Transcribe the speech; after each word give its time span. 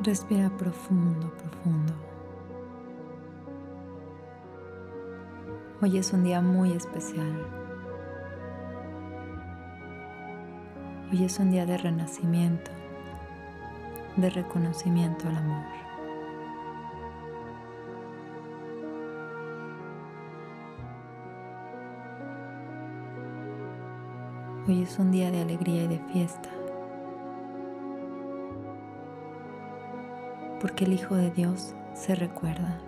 Respira 0.00 0.48
profundo, 0.48 1.28
profundo. 1.36 1.92
Hoy 5.82 5.98
es 5.98 6.12
un 6.12 6.22
día 6.22 6.40
muy 6.40 6.70
especial. 6.70 7.44
Hoy 11.10 11.24
es 11.24 11.40
un 11.40 11.50
día 11.50 11.66
de 11.66 11.78
renacimiento, 11.78 12.70
de 14.16 14.30
reconocimiento 14.30 15.26
al 15.26 15.36
amor. 15.36 15.64
Hoy 24.68 24.82
es 24.82 24.96
un 25.00 25.10
día 25.10 25.32
de 25.32 25.40
alegría 25.40 25.84
y 25.84 25.88
de 25.88 25.98
fiesta. 26.12 26.50
Porque 30.60 30.84
el 30.84 30.92
Hijo 30.92 31.16
de 31.16 31.30
Dios 31.30 31.74
se 31.94 32.14
recuerda. 32.14 32.87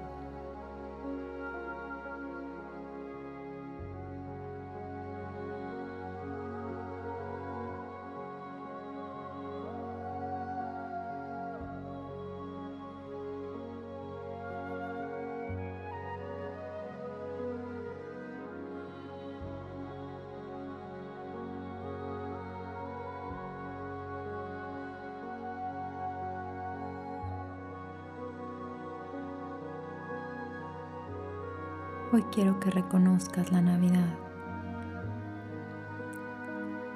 Hoy 32.12 32.25
quiero 32.33 32.58
que 32.58 32.72
reconozcas 32.72 33.53
la 33.53 33.61
Navidad 33.61 34.08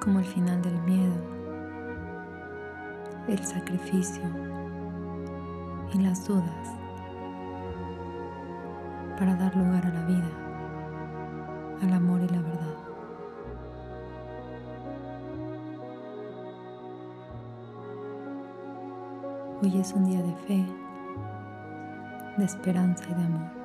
como 0.01 0.19
el 0.19 0.25
final 0.25 0.61
del 0.61 0.77
miedo, 0.81 1.15
el 3.29 3.39
sacrificio 3.45 4.25
y 5.93 5.99
las 5.99 6.27
dudas 6.27 6.67
para 9.17 9.37
dar 9.37 9.55
lugar 9.55 9.85
a 9.85 9.93
la 9.93 10.05
vida, 10.05 10.29
al 11.81 11.93
amor 11.93 12.19
y 12.19 12.27
la 12.27 12.41
verdad. 12.41 12.75
Hoy 19.61 19.79
es 19.79 19.93
un 19.93 20.09
día 20.09 20.21
de 20.21 20.35
fe, 20.45 20.65
de 22.37 22.43
esperanza 22.43 23.05
y 23.09 23.13
de 23.13 23.23
amor. 23.23 23.64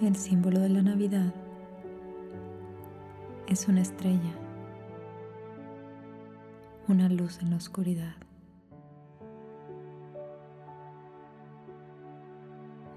El 0.00 0.16
símbolo 0.16 0.60
de 0.60 0.68
la 0.68 0.80
Navidad 0.80 1.34
es 3.46 3.68
una 3.68 3.82
estrella, 3.82 4.32
una 6.88 7.08
luz 7.10 7.40
en 7.42 7.50
la 7.50 7.56
oscuridad. 7.56 8.14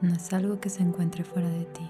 No 0.01 0.13
es 0.13 0.31
algo 0.31 0.59
que 0.61 0.69
se 0.69 0.81
encuentre 0.81 1.25
fuera 1.25 1.49
de 1.49 1.65
ti, 1.65 1.89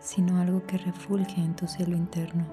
sino 0.00 0.40
algo 0.40 0.66
que 0.66 0.78
refulge 0.78 1.40
en 1.40 1.54
tu 1.54 1.68
cielo 1.68 1.96
interno. 1.96 2.44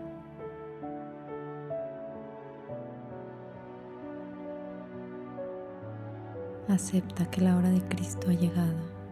Acepta 6.69 7.25
que 7.25 7.41
la 7.41 7.57
hora 7.57 7.69
de 7.69 7.81
Cristo 7.87 8.29
ha 8.29 8.33
llegado. 8.33 9.02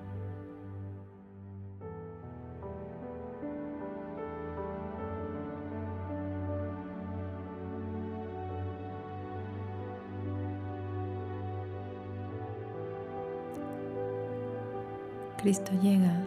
Cristo 15.42 15.72
llega 15.82 16.24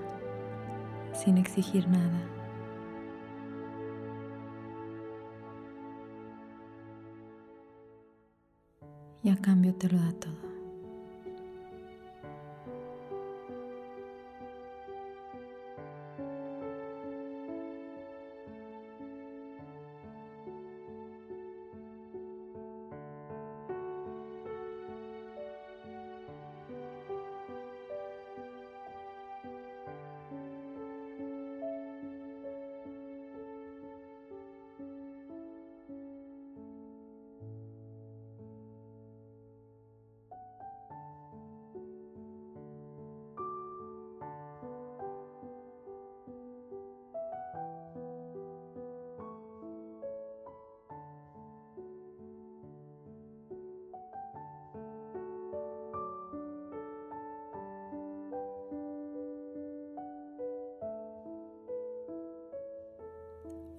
sin 1.13 1.39
exigir 1.39 1.87
nada. 1.89 2.21
Y 9.23 9.31
a 9.31 9.37
cambio 9.37 9.73
te 9.77 9.89
lo 9.89 9.99
da 9.99 10.13
todo. 10.15 10.44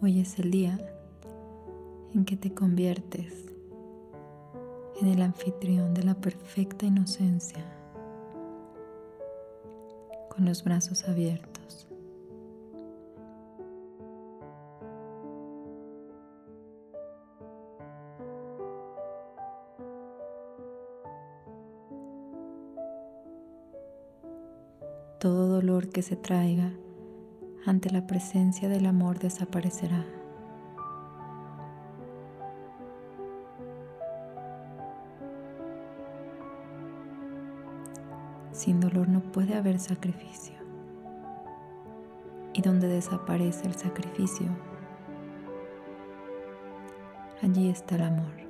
Hoy 0.05 0.19
es 0.19 0.37
el 0.37 0.51
día 0.51 0.77
en 2.13 2.25
que 2.25 2.37
te 2.37 2.53
conviertes 2.53 3.47
en 5.01 5.07
el 5.07 5.19
anfitrión 5.23 5.95
de 5.95 6.03
la 6.03 6.13
perfecta 6.13 6.85
inocencia 6.85 7.65
con 10.29 10.45
los 10.45 10.63
brazos 10.63 11.05
abiertos. 11.05 11.87
Todo 25.17 25.47
dolor 25.47 25.89
que 25.89 26.03
se 26.03 26.15
traiga 26.15 26.73
ante 27.65 27.89
la 27.89 28.06
presencia 28.06 28.69
del 28.69 28.85
amor 28.85 29.17
desaparecerá. 29.17 30.06
Sin 38.51 38.79
dolor 38.79 39.09
no 39.09 39.19
puede 39.19 39.56
haber 39.56 39.79
sacrificio. 39.79 40.56
Y 42.53 42.62
donde 42.62 42.88
desaparece 42.88 43.67
el 43.67 43.73
sacrificio, 43.73 44.47
allí 47.41 47.69
está 47.69 47.95
el 47.95 48.03
amor. 48.03 48.44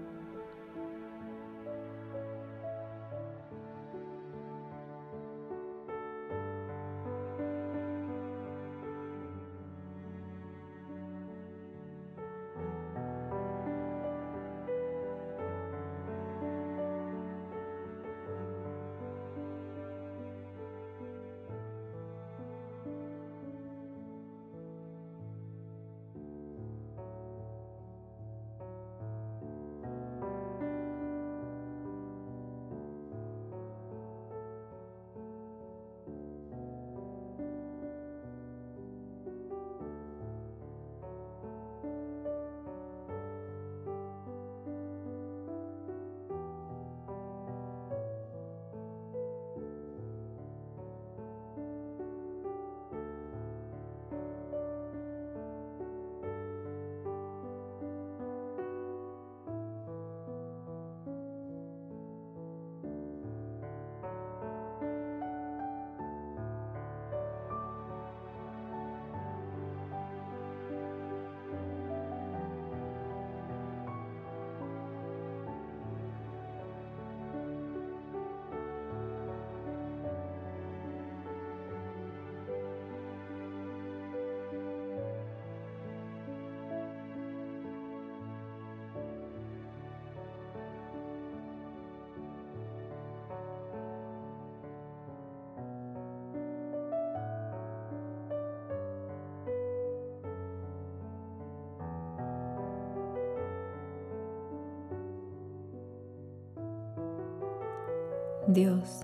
Dios 108.55 109.01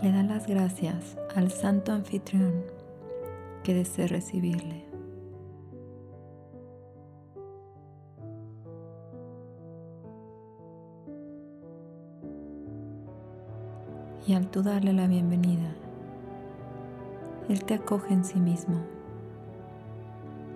le 0.00 0.12
da 0.12 0.22
las 0.22 0.46
gracias 0.46 1.18
al 1.34 1.50
santo 1.50 1.90
anfitrión 1.90 2.62
que 3.64 3.74
desee 3.74 4.06
recibirle. 4.06 4.84
Y 14.28 14.34
al 14.34 14.46
tú 14.52 14.62
darle 14.62 14.92
la 14.92 15.08
bienvenida, 15.08 15.74
Él 17.48 17.64
te 17.64 17.74
acoge 17.74 18.14
en 18.14 18.24
sí 18.24 18.38
mismo, 18.38 18.78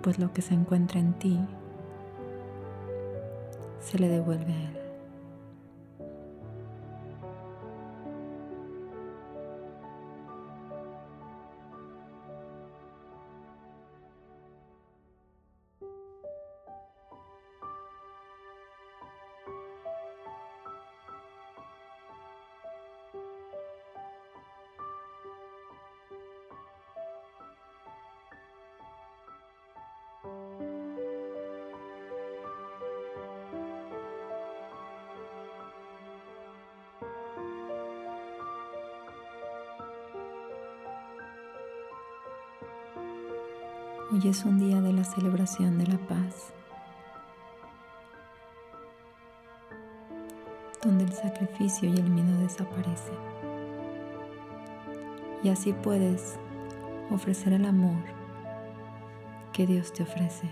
pues 0.01 0.19
lo 0.19 0.31
que 0.31 0.41
se 0.41 0.53
encuentra 0.53 1.01
en 1.01 1.11
ti 1.15 1.37
se 3.81 3.99
le 3.99 4.07
devuelve 4.07 4.53
a 4.53 4.69
Él. 4.69 4.88
Hoy 44.11 44.27
es 44.27 44.43
un 44.43 44.57
día 44.57 44.81
de 44.81 44.91
la 44.91 45.03
celebración 45.03 45.77
de 45.77 45.85
la 45.85 45.99
paz, 45.99 46.51
donde 50.83 51.03
el 51.03 51.13
sacrificio 51.13 51.87
y 51.87 51.95
el 51.95 52.09
miedo 52.09 52.39
desaparecen. 52.39 53.13
Y 55.43 55.49
así 55.49 55.73
puedes 55.73 56.39
ofrecer 57.11 57.53
el 57.53 57.65
amor 57.65 58.03
que 59.53 59.67
Dios 59.67 59.93
te 59.93 60.01
ofrece. 60.01 60.49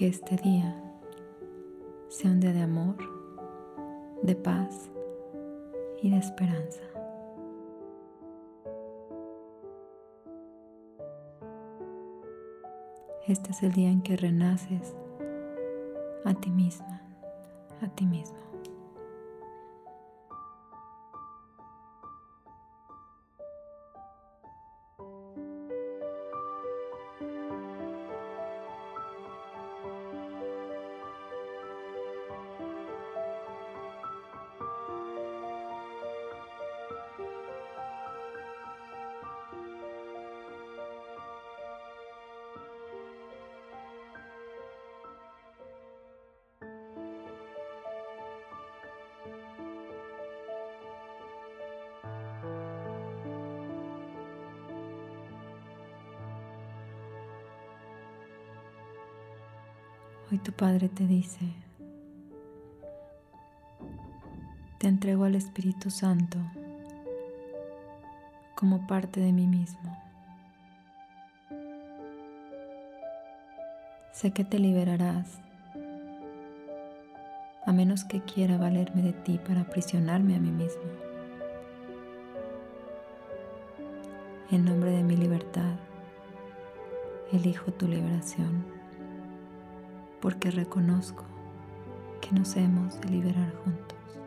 Que 0.00 0.08
este 0.08 0.34
día 0.36 0.82
sea 2.08 2.30
un 2.30 2.40
día 2.40 2.54
de 2.54 2.62
amor, 2.62 2.96
de 4.22 4.34
paz 4.34 4.90
y 6.00 6.10
de 6.10 6.16
esperanza. 6.16 6.80
Este 13.28 13.50
es 13.50 13.62
el 13.62 13.72
día 13.72 13.90
en 13.90 14.00
que 14.00 14.16
renaces 14.16 14.96
a 16.24 16.32
ti 16.32 16.50
misma, 16.50 17.02
a 17.82 17.88
ti 17.88 18.06
mismo. 18.06 18.49
Hoy 60.32 60.38
tu 60.38 60.52
Padre 60.52 60.88
te 60.88 61.08
dice, 61.08 61.40
te 64.78 64.86
entrego 64.86 65.24
al 65.24 65.34
Espíritu 65.34 65.90
Santo 65.90 66.38
como 68.54 68.86
parte 68.86 69.18
de 69.18 69.32
mí 69.32 69.48
mismo. 69.48 70.00
Sé 74.12 74.30
que 74.30 74.44
te 74.44 74.60
liberarás, 74.60 75.40
a 77.66 77.72
menos 77.72 78.04
que 78.04 78.20
quiera 78.20 78.56
valerme 78.56 79.02
de 79.02 79.12
ti 79.12 79.40
para 79.44 79.62
aprisionarme 79.62 80.36
a 80.36 80.38
mí 80.38 80.52
mismo. 80.52 80.82
En 84.52 84.64
nombre 84.64 84.92
de 84.92 85.02
mi 85.02 85.16
libertad, 85.16 85.74
elijo 87.32 87.72
tu 87.72 87.88
liberación, 87.88 88.79
porque 90.20 90.50
reconozco 90.50 91.24
que 92.20 92.32
nos 92.32 92.56
hemos 92.56 93.00
de 93.00 93.08
liberar 93.08 93.52
juntos. 93.64 94.19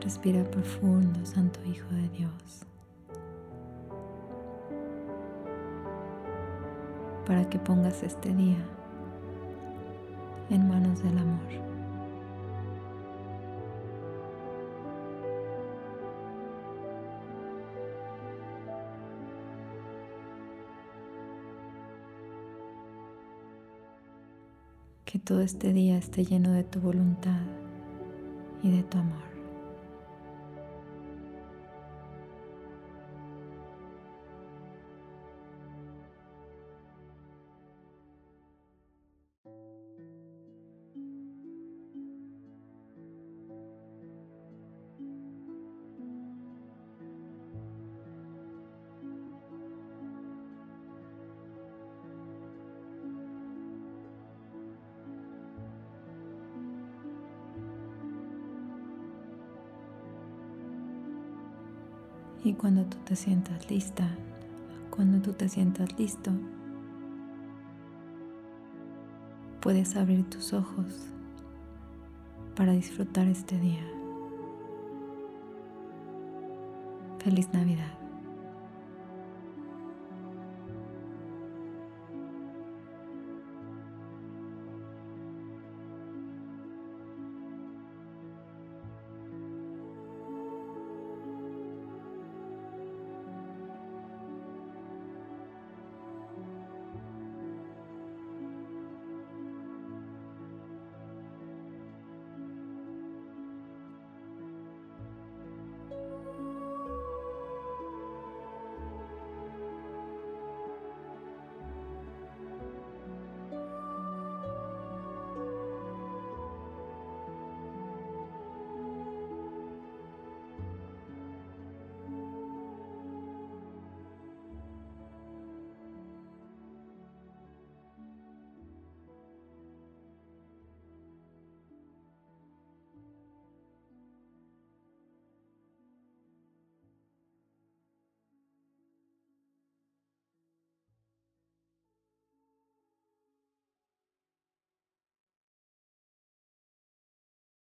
Respira 0.00 0.42
profundo, 0.44 1.24
Santo 1.26 1.60
Hijo 1.64 1.88
de 1.90 2.08
Dios, 2.10 2.64
para 7.26 7.48
que 7.50 7.58
pongas 7.58 8.02
este 8.02 8.32
día 8.34 8.56
en 10.50 10.66
manos 10.66 11.02
del 11.02 11.18
amor. 11.18 11.38
Que 25.04 25.18
todo 25.18 25.40
este 25.40 25.72
día 25.72 25.98
esté 25.98 26.24
lleno 26.24 26.52
de 26.52 26.64
tu 26.64 26.80
voluntad 26.80 27.40
y 28.62 28.70
de 28.70 28.82
tu 28.84 28.98
amor. 28.98 29.27
Y 62.48 62.54
cuando 62.54 62.86
tú 62.86 62.96
te 63.04 63.14
sientas 63.14 63.70
lista, 63.70 64.08
cuando 64.88 65.20
tú 65.20 65.34
te 65.34 65.50
sientas 65.50 65.98
listo, 65.98 66.30
puedes 69.60 69.94
abrir 69.96 70.24
tus 70.30 70.54
ojos 70.54 71.10
para 72.56 72.72
disfrutar 72.72 73.28
este 73.28 73.58
día. 73.60 73.86
Feliz 77.18 77.52
Navidad. 77.52 77.97